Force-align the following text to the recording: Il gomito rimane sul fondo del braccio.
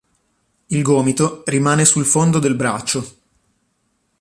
Il 0.65 0.81
gomito 0.81 1.43
rimane 1.45 1.85
sul 1.85 2.05
fondo 2.05 2.39
del 2.39 2.55
braccio. 2.55 3.07